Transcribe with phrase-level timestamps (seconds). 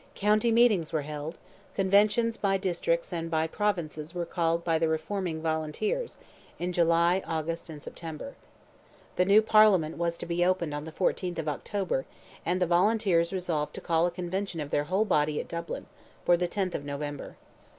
[0.15, 1.37] County meetings were held;
[1.75, 6.17] conventions by districts and by provinces were called by the reforming Volunteers,
[6.57, 8.33] in July, August, and September.
[9.15, 12.07] The new Parliament was to be opened on the 14th of October,
[12.43, 15.85] and the Volunteers resolved to call a convention of their whole body at Dublin,
[16.25, 17.35] for the 10th of November.